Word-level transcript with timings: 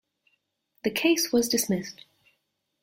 The 0.83 0.89
case 0.89 1.31
was 1.31 1.47
dismissed. 1.47 2.05